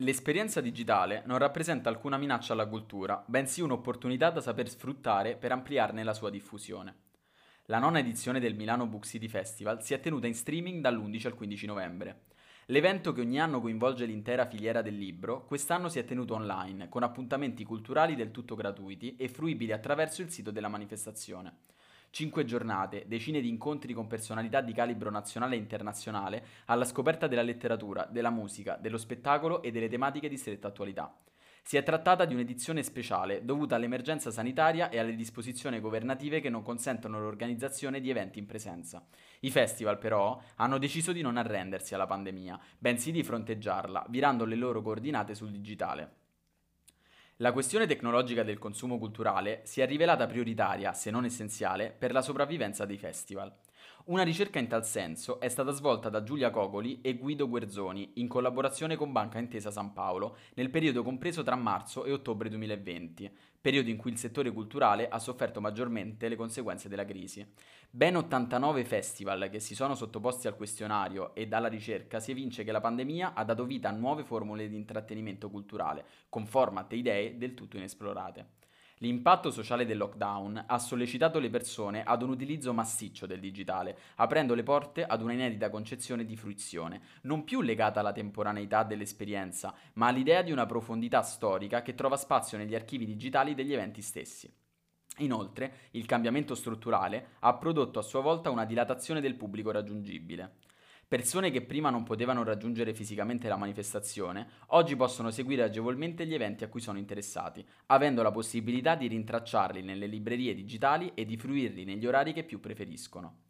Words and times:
L'esperienza 0.00 0.60
digitale 0.60 1.22
non 1.24 1.38
rappresenta 1.38 1.88
alcuna 1.88 2.18
minaccia 2.18 2.52
alla 2.52 2.66
cultura, 2.66 3.24
bensì 3.26 3.62
un'opportunità 3.62 4.28
da 4.28 4.42
saper 4.42 4.68
sfruttare 4.68 5.36
per 5.36 5.52
ampliarne 5.52 6.04
la 6.04 6.12
sua 6.12 6.28
diffusione. 6.28 6.94
La 7.64 7.78
nona 7.78 8.00
edizione 8.00 8.38
del 8.38 8.54
Milano 8.54 8.86
Book 8.86 9.06
City 9.06 9.26
Festival 9.26 9.82
si 9.82 9.94
è 9.94 10.00
tenuta 10.00 10.26
in 10.26 10.34
streaming 10.34 10.82
dall'11 10.82 11.28
al 11.28 11.34
15 11.34 11.64
novembre. 11.64 12.24
L'evento 12.66 13.12
che 13.12 13.22
ogni 13.22 13.40
anno 13.40 13.62
coinvolge 13.62 14.04
l'intera 14.04 14.44
filiera 14.44 14.82
del 14.82 14.98
libro, 14.98 15.46
quest'anno 15.46 15.88
si 15.88 15.98
è 15.98 16.04
tenuto 16.04 16.34
online, 16.34 16.90
con 16.90 17.02
appuntamenti 17.02 17.64
culturali 17.64 18.14
del 18.14 18.32
tutto 18.32 18.54
gratuiti 18.54 19.16
e 19.16 19.30
fruibili 19.30 19.72
attraverso 19.72 20.20
il 20.20 20.28
sito 20.28 20.50
della 20.50 20.68
manifestazione. 20.68 21.60
Cinque 22.10 22.44
giornate, 22.44 23.04
decine 23.06 23.40
di 23.40 23.48
incontri 23.48 23.92
con 23.92 24.06
personalità 24.06 24.60
di 24.60 24.72
calibro 24.72 25.10
nazionale 25.10 25.54
e 25.54 25.58
internazionale 25.58 26.46
alla 26.66 26.84
scoperta 26.84 27.26
della 27.26 27.42
letteratura, 27.42 28.06
della 28.10 28.30
musica, 28.30 28.76
dello 28.76 28.98
spettacolo 28.98 29.62
e 29.62 29.70
delle 29.70 29.88
tematiche 29.88 30.28
di 30.28 30.36
stretta 30.36 30.68
attualità. 30.68 31.14
Si 31.62 31.76
è 31.76 31.82
trattata 31.82 32.24
di 32.24 32.32
un'edizione 32.32 32.84
speciale 32.84 33.44
dovuta 33.44 33.74
all'emergenza 33.74 34.30
sanitaria 34.30 34.88
e 34.88 35.00
alle 35.00 35.16
disposizioni 35.16 35.80
governative 35.80 36.40
che 36.40 36.48
non 36.48 36.62
consentono 36.62 37.18
l'organizzazione 37.18 38.00
di 38.00 38.08
eventi 38.08 38.38
in 38.38 38.46
presenza. 38.46 39.04
I 39.40 39.50
festival 39.50 39.98
però 39.98 40.40
hanno 40.54 40.78
deciso 40.78 41.10
di 41.10 41.22
non 41.22 41.36
arrendersi 41.36 41.92
alla 41.94 42.06
pandemia, 42.06 42.60
bensì 42.78 43.10
di 43.10 43.24
fronteggiarla, 43.24 44.06
virando 44.10 44.44
le 44.44 44.54
loro 44.54 44.80
coordinate 44.80 45.34
sul 45.34 45.50
digitale. 45.50 46.25
La 47.40 47.52
questione 47.52 47.86
tecnologica 47.86 48.42
del 48.42 48.56
consumo 48.56 48.96
culturale 48.96 49.60
si 49.64 49.82
è 49.82 49.86
rivelata 49.86 50.26
prioritaria, 50.26 50.94
se 50.94 51.10
non 51.10 51.26
essenziale, 51.26 51.90
per 51.90 52.10
la 52.10 52.22
sopravvivenza 52.22 52.86
dei 52.86 52.96
festival. 52.96 53.54
Una 54.06 54.22
ricerca 54.22 54.58
in 54.58 54.68
tal 54.68 54.84
senso 54.84 55.40
è 55.40 55.48
stata 55.48 55.72
svolta 55.72 56.08
da 56.08 56.22
Giulia 56.22 56.50
Cogoli 56.50 57.00
e 57.00 57.14
Guido 57.14 57.48
Guerzoni 57.48 58.12
in 58.14 58.28
collaborazione 58.28 58.94
con 58.94 59.10
Banca 59.10 59.38
Intesa 59.38 59.70
San 59.70 59.92
Paolo 59.92 60.36
nel 60.54 60.70
periodo 60.70 61.02
compreso 61.02 61.42
tra 61.42 61.56
marzo 61.56 62.04
e 62.04 62.12
ottobre 62.12 62.48
2020, 62.48 63.30
periodo 63.60 63.90
in 63.90 63.96
cui 63.96 64.12
il 64.12 64.18
settore 64.18 64.52
culturale 64.52 65.08
ha 65.08 65.18
sofferto 65.18 65.60
maggiormente 65.60 66.28
le 66.28 66.36
conseguenze 66.36 66.88
della 66.88 67.04
crisi. 67.04 67.44
Ben 67.90 68.16
89 68.16 68.84
festival 68.84 69.48
che 69.50 69.58
si 69.58 69.74
sono 69.74 69.94
sottoposti 69.94 70.46
al 70.46 70.56
questionario 70.56 71.34
e 71.34 71.48
dalla 71.48 71.66
ricerca 71.66 72.20
si 72.20 72.30
evince 72.30 72.62
che 72.62 72.72
la 72.72 72.80
pandemia 72.80 73.34
ha 73.34 73.42
dato 73.42 73.64
vita 73.64 73.88
a 73.88 73.92
nuove 73.92 74.22
formule 74.22 74.68
di 74.68 74.76
intrattenimento 74.76 75.50
culturale, 75.50 76.04
con 76.28 76.46
format 76.46 76.92
e 76.92 76.96
idee 76.96 77.38
del 77.38 77.54
tutto 77.54 77.76
inesplorate. 77.76 78.46
L'impatto 79.00 79.50
sociale 79.50 79.84
del 79.84 79.98
lockdown 79.98 80.64
ha 80.66 80.78
sollecitato 80.78 81.38
le 81.38 81.50
persone 81.50 82.02
ad 82.02 82.22
un 82.22 82.30
utilizzo 82.30 82.72
massiccio 82.72 83.26
del 83.26 83.40
digitale, 83.40 83.98
aprendo 84.14 84.54
le 84.54 84.62
porte 84.62 85.04
ad 85.04 85.20
una 85.20 85.34
inedita 85.34 85.68
concezione 85.68 86.24
di 86.24 86.34
fruizione, 86.34 87.02
non 87.22 87.44
più 87.44 87.60
legata 87.60 88.00
alla 88.00 88.12
temporaneità 88.12 88.84
dell'esperienza, 88.84 89.74
ma 89.94 90.06
all'idea 90.06 90.40
di 90.40 90.50
una 90.50 90.64
profondità 90.64 91.20
storica 91.20 91.82
che 91.82 91.94
trova 91.94 92.16
spazio 92.16 92.56
negli 92.56 92.74
archivi 92.74 93.04
digitali 93.04 93.54
degli 93.54 93.74
eventi 93.74 94.00
stessi. 94.00 94.50
Inoltre, 95.18 95.88
il 95.90 96.06
cambiamento 96.06 96.54
strutturale 96.54 97.32
ha 97.40 97.52
prodotto 97.52 97.98
a 97.98 98.02
sua 98.02 98.22
volta 98.22 98.48
una 98.48 98.64
dilatazione 98.64 99.20
del 99.20 99.34
pubblico 99.34 99.70
raggiungibile. 99.72 100.54
Persone 101.08 101.52
che 101.52 101.62
prima 101.62 101.88
non 101.88 102.02
potevano 102.02 102.42
raggiungere 102.42 102.92
fisicamente 102.92 103.46
la 103.46 103.56
manifestazione, 103.56 104.48
oggi 104.68 104.96
possono 104.96 105.30
seguire 105.30 105.62
agevolmente 105.62 106.26
gli 106.26 106.34
eventi 106.34 106.64
a 106.64 106.68
cui 106.68 106.80
sono 106.80 106.98
interessati, 106.98 107.64
avendo 107.86 108.22
la 108.22 108.32
possibilità 108.32 108.96
di 108.96 109.06
rintracciarli 109.06 109.82
nelle 109.82 110.06
librerie 110.06 110.52
digitali 110.52 111.12
e 111.14 111.24
di 111.24 111.36
fruirli 111.36 111.84
negli 111.84 112.06
orari 112.06 112.32
che 112.32 112.42
più 112.42 112.58
preferiscono. 112.58 113.44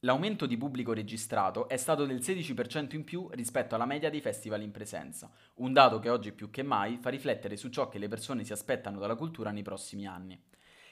L'aumento 0.00 0.44
di 0.44 0.58
pubblico 0.58 0.92
registrato 0.92 1.66
è 1.66 1.78
stato 1.78 2.04
del 2.04 2.18
16% 2.18 2.94
in 2.94 3.04
più 3.04 3.30
rispetto 3.30 3.74
alla 3.74 3.86
media 3.86 4.10
dei 4.10 4.20
festival 4.20 4.60
in 4.60 4.70
presenza, 4.70 5.30
un 5.54 5.72
dato 5.72 5.98
che 5.98 6.10
oggi 6.10 6.32
più 6.32 6.50
che 6.50 6.62
mai 6.62 6.98
fa 7.00 7.08
riflettere 7.08 7.56
su 7.56 7.70
ciò 7.70 7.88
che 7.88 7.98
le 7.98 8.08
persone 8.08 8.44
si 8.44 8.52
aspettano 8.52 8.98
dalla 8.98 9.14
cultura 9.14 9.50
nei 9.50 9.62
prossimi 9.62 10.06
anni. 10.06 10.38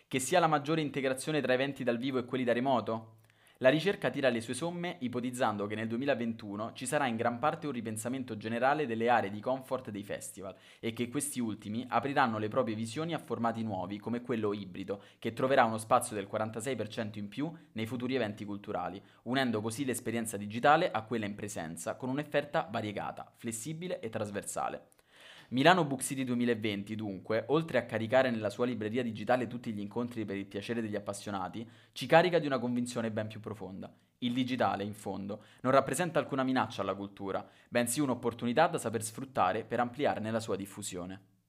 Che 0.09 0.19
sia 0.19 0.41
la 0.41 0.47
maggiore 0.47 0.81
integrazione 0.81 1.43
tra 1.43 1.53
eventi 1.53 1.85
dal 1.85 1.99
vivo 1.99 2.19
e 2.19 2.25
quelli 2.25 2.45
da 2.45 2.55
remoto? 2.55 3.17
La 3.63 3.69
ricerca 3.69 4.09
tira 4.09 4.31
le 4.31 4.41
sue 4.41 4.55
somme 4.55 4.97
ipotizzando 5.01 5.67
che 5.67 5.75
nel 5.75 5.87
2021 5.87 6.73
ci 6.73 6.87
sarà 6.87 7.07
in 7.07 7.17
gran 7.17 7.39
parte 7.39 7.67
un 7.67 7.75
ripensamento 7.75 8.39
generale 8.39 8.87
delle 8.87 9.11
aree 9.11 9.29
di 9.29 9.39
comfort 9.39 9.91
dei 9.91 10.03
festival 10.03 10.57
e 10.79 10.95
che 10.95 11.11
questi 11.11 11.41
ultimi 11.41 11.85
apriranno 11.87 12.39
le 12.39 12.49
proprie 12.49 12.75
visioni 12.75 13.13
a 13.13 13.19
formati 13.19 13.63
nuovi 13.63 13.99
come 13.99 14.23
quello 14.23 14.55
ibrido, 14.55 15.03
che 15.19 15.35
troverà 15.35 15.65
uno 15.65 15.77
spazio 15.77 16.17
del 16.17 16.27
46% 16.33 17.19
in 17.19 17.29
più 17.29 17.53
nei 17.73 17.85
futuri 17.85 18.15
eventi 18.15 18.47
culturali, 18.47 18.99
unendo 19.25 19.61
così 19.61 19.85
l'esperienza 19.85 20.39
digitale 20.39 20.91
a 20.91 21.03
quella 21.03 21.27
in 21.27 21.35
presenza 21.35 21.97
con 21.97 22.09
un'offerta 22.09 22.67
variegata, 22.71 23.31
flessibile 23.37 24.01
e 24.01 24.09
trasversale. 24.09 25.00
Milano 25.53 25.85
Book 25.85 26.03
City 26.03 26.23
2020, 26.23 26.95
dunque, 26.95 27.43
oltre 27.49 27.79
a 27.79 27.85
caricare 27.85 28.31
nella 28.31 28.51
sua 28.51 28.67
libreria 28.67 29.03
digitale 29.03 29.49
tutti 29.49 29.73
gli 29.73 29.81
incontri 29.81 30.25
per 30.25 30.37
il 30.37 30.47
piacere 30.47 30.81
degli 30.81 30.95
appassionati, 30.95 31.69
ci 31.91 32.07
carica 32.07 32.39
di 32.39 32.47
una 32.47 32.61
convinzione 32.61 33.11
ben 33.11 33.27
più 33.27 33.41
profonda. 33.41 33.93
Il 34.19 34.33
digitale, 34.33 34.85
in 34.85 34.95
fondo, 34.95 35.43
non 35.63 35.73
rappresenta 35.73 36.21
alcuna 36.21 36.45
minaccia 36.45 36.83
alla 36.83 36.95
cultura, 36.95 37.45
bensì 37.69 37.99
un'opportunità 37.99 38.69
da 38.69 38.79
saper 38.79 39.03
sfruttare 39.03 39.65
per 39.65 39.81
ampliarne 39.81 40.31
la 40.31 40.39
sua 40.39 40.55
diffusione. 40.55 41.40